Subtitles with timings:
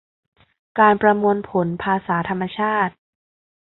[0.79, 2.93] การประมวลผลภาษาธรรมชาติ